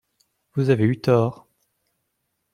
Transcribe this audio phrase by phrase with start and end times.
[0.55, 1.47] Vous avez eu tort…